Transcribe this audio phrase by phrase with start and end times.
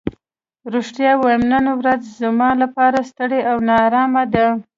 [0.73, 4.49] رښتیا ووایم نن ورځ زما لپاره ستړې او نا ارامه وه.